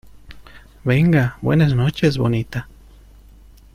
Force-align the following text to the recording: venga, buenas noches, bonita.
venga, 0.83 1.37
buenas 1.43 1.75
noches, 1.75 2.17
bonita. 2.17 2.67